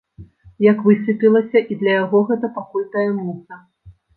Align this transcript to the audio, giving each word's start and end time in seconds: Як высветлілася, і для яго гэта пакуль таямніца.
Як 0.71 0.79
высветлілася, 0.87 1.57
і 1.73 1.77
для 1.83 1.91
яго 2.03 2.25
гэта 2.33 2.53
пакуль 2.59 2.89
таямніца. 2.97 3.63